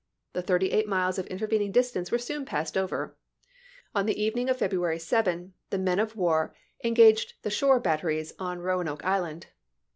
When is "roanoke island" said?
8.61-9.45